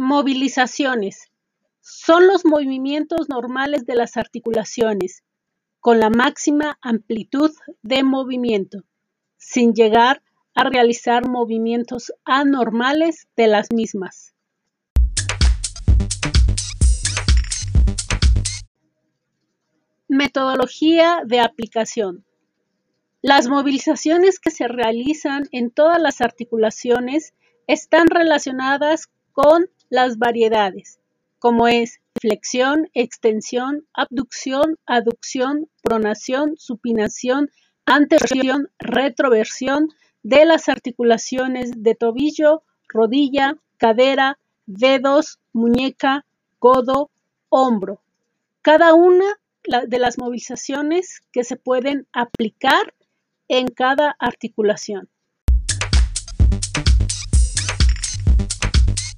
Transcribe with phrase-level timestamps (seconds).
[0.00, 1.32] Movilizaciones:
[1.80, 5.24] son los movimientos normales de las articulaciones,
[5.80, 7.50] con la máxima amplitud
[7.82, 8.84] de movimiento,
[9.38, 10.22] sin llegar
[10.54, 14.36] a realizar movimientos anormales de las mismas.
[20.06, 22.24] Metodología de aplicación.
[23.20, 27.34] Las movilizaciones que se realizan en todas las articulaciones
[27.66, 30.98] están relacionadas con las variedades,
[31.38, 37.50] como es flexión, extensión, abducción, aducción, pronación, supinación,
[37.86, 39.88] anteversión, retroversión
[40.22, 46.26] de las articulaciones de tobillo, rodilla, cadera, dedos, muñeca,
[46.58, 47.10] codo,
[47.48, 48.02] hombro.
[48.62, 49.38] Cada una
[49.86, 52.94] de las movilizaciones que se pueden aplicar
[53.48, 55.08] en cada articulación.